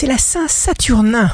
c'est 0.00 0.06
la 0.06 0.16
Saint 0.16 0.48
Saturnin. 0.48 1.30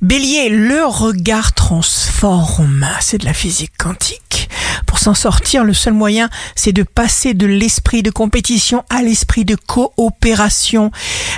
Bélier, 0.00 0.48
le 0.48 0.86
regard 0.86 1.52
transforme. 1.52 2.86
C'est 3.02 3.18
de 3.18 3.26
la 3.26 3.34
physique 3.34 3.72
quantique. 3.76 4.48
Pour 4.86 4.98
s'en 4.98 5.12
sortir, 5.12 5.62
le 5.62 5.74
seul 5.74 5.92
moyen, 5.92 6.30
c'est 6.54 6.72
de 6.72 6.84
passer 6.84 7.34
de 7.34 7.44
l'esprit 7.44 8.02
de 8.02 8.10
compétition 8.10 8.82
à 8.88 9.02
l'esprit 9.02 9.44
de 9.44 9.56
coopération. 9.56 10.90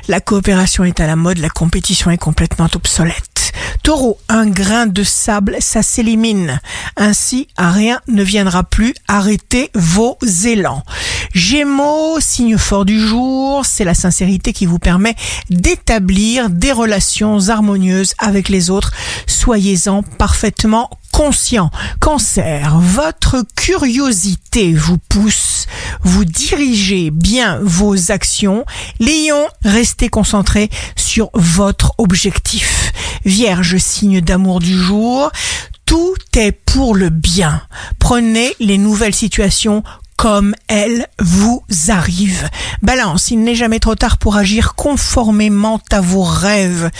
La 0.06 0.20
coopération 0.20 0.84
est 0.84 1.00
à 1.00 1.08
la 1.08 1.16
mode, 1.16 1.38
la 1.38 1.50
compétition 1.50 2.12
est 2.12 2.18
complètement 2.18 2.68
obsolète. 2.72 3.52
Taureau, 3.82 4.20
un 4.28 4.46
grain 4.46 4.86
de 4.86 5.02
sable, 5.02 5.56
ça 5.58 5.82
s'élimine. 5.82 6.60
Ainsi, 6.96 7.48
rien 7.58 7.98
ne 8.06 8.22
viendra 8.22 8.62
plus 8.62 8.94
arrêter 9.08 9.72
vos 9.74 10.18
élans. 10.44 10.84
Gémeaux, 11.32 12.18
signe 12.20 12.58
fort 12.58 12.84
du 12.84 12.98
jour, 12.98 13.64
c'est 13.64 13.84
la 13.84 13.94
sincérité 13.94 14.52
qui 14.52 14.66
vous 14.66 14.78
permet 14.78 15.14
d'établir 15.48 16.50
des 16.50 16.72
relations 16.72 17.48
harmonieuses 17.48 18.14
avec 18.18 18.48
les 18.48 18.70
autres. 18.70 18.92
Soyez-en 19.26 20.02
parfaitement 20.02 20.90
conscient. 21.12 21.70
Cancer, 22.00 22.78
votre 22.80 23.44
curiosité 23.54 24.74
vous 24.74 24.98
pousse, 24.98 25.66
vous 26.02 26.24
dirigez 26.24 27.10
bien 27.10 27.60
vos 27.62 28.10
actions. 28.10 28.64
Lion, 28.98 29.46
restez 29.64 30.08
concentré 30.08 30.68
sur 30.96 31.30
votre 31.34 31.92
objectif. 31.98 32.92
Vierge, 33.24 33.76
signe 33.76 34.20
d'amour 34.20 34.58
du 34.58 34.76
jour, 34.76 35.30
tout 35.84 36.16
est 36.36 36.52
pour 36.52 36.94
le 36.94 37.10
bien. 37.10 37.62
Prenez 37.98 38.54
les 38.60 38.78
nouvelles 38.78 39.14
situations 39.14 39.82
comme 40.20 40.54
elles 40.68 41.06
vous 41.18 41.64
arrivent. 41.88 42.50
Balance, 42.82 43.30
il 43.30 43.42
n'est 43.42 43.54
jamais 43.54 43.78
trop 43.78 43.94
tard 43.94 44.18
pour 44.18 44.36
agir 44.36 44.74
conformément 44.74 45.80
à 45.90 46.02
vos 46.02 46.22
rêves 46.22 46.90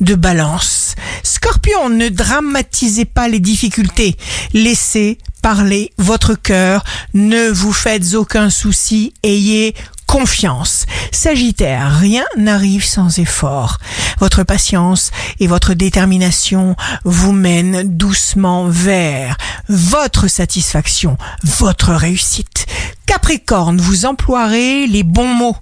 de 0.00 0.14
balance. 0.14 0.94
Scorpion, 1.22 1.90
ne 1.90 2.08
dramatisez 2.08 3.04
pas 3.04 3.28
les 3.28 3.38
difficultés. 3.38 4.16
Laissez 4.54 5.18
parler 5.42 5.92
votre 5.98 6.32
cœur. 6.32 6.82
Ne 7.12 7.50
vous 7.50 7.74
faites 7.74 8.14
aucun 8.14 8.48
souci. 8.48 9.12
Ayez 9.22 9.74
confiance. 10.10 10.86
Sagittaire, 11.12 11.98
rien 12.00 12.24
n'arrive 12.36 12.84
sans 12.84 13.18
effort. 13.18 13.78
Votre 14.18 14.42
patience 14.42 15.12
et 15.38 15.46
votre 15.46 15.72
détermination 15.72 16.74
vous 17.04 17.30
mènent 17.30 17.82
doucement 17.84 18.66
vers 18.66 19.36
votre 19.68 20.28
satisfaction, 20.28 21.16
votre 21.42 21.92
réussite. 21.92 22.66
Capricorne, 23.06 23.80
vous 23.80 24.06
emploierez 24.06 24.86
les 24.86 25.02
bons 25.02 25.34
mots. 25.34 25.56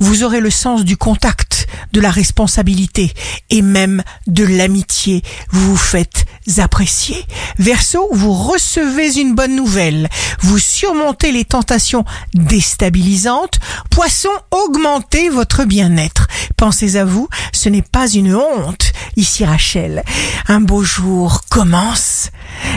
Vous 0.00 0.22
aurez 0.22 0.40
le 0.40 0.50
sens 0.50 0.84
du 0.84 0.96
contact, 0.96 1.66
de 1.92 2.00
la 2.00 2.10
responsabilité 2.10 3.12
et 3.50 3.60
même 3.62 4.02
de 4.26 4.42
l'amitié. 4.42 5.22
Vous 5.50 5.72
vous 5.72 5.76
faites 5.76 6.24
apprécier. 6.58 7.24
Verseau, 7.58 8.08
vous 8.12 8.32
recevez 8.32 9.18
une 9.18 9.34
bonne 9.34 9.54
nouvelle. 9.56 10.08
Vous 10.40 10.58
surmontez 10.58 11.32
les 11.32 11.44
tentations 11.44 12.04
déstabilisantes. 12.34 13.58
Poisson, 13.90 14.30
augmentez 14.50 15.28
votre 15.28 15.64
bien-être. 15.64 16.26
Pensez 16.56 16.96
à 16.96 17.04
vous, 17.04 17.28
ce 17.52 17.68
n'est 17.68 17.82
pas 17.82 18.08
une 18.08 18.34
honte. 18.34 18.92
Ici 19.16 19.44
Rachel, 19.44 20.02
un 20.48 20.60
beau 20.60 20.82
jour 20.82 21.42
commence. 21.50 22.30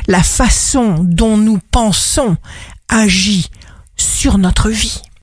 La 0.05 0.23
façon 0.23 1.03
dont 1.03 1.37
nous 1.37 1.59
pensons 1.71 2.37
agit 2.87 3.49
sur 3.95 4.37
notre 4.37 4.69
vie. 4.69 5.01